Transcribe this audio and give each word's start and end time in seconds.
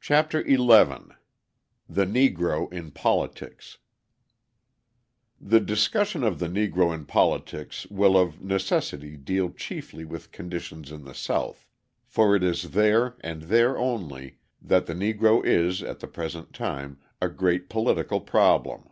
CHAPTER 0.00 0.44
XI 0.44 0.56
THE 1.88 2.04
NEGRO 2.04 2.66
IN 2.72 2.90
POLITICS 2.90 3.78
The 5.40 5.60
discussion 5.60 6.24
of 6.24 6.40
the 6.40 6.48
Negro 6.48 6.92
in 6.92 7.04
politics 7.04 7.86
will 7.88 8.18
of 8.18 8.42
necessity 8.42 9.16
deal 9.16 9.50
chiefly 9.50 10.04
with 10.04 10.32
conditions 10.32 10.90
in 10.90 11.04
the 11.04 11.14
South; 11.14 11.64
for 12.08 12.34
it 12.34 12.42
is 12.42 12.72
there, 12.72 13.14
and 13.20 13.42
there 13.42 13.78
only, 13.78 14.38
that 14.60 14.86
the 14.86 14.94
Negro 14.94 15.44
is, 15.46 15.80
at 15.80 16.00
the 16.00 16.08
present 16.08 16.52
time, 16.52 16.98
a 17.22 17.28
great 17.28 17.68
political 17.68 18.20
problem. 18.20 18.88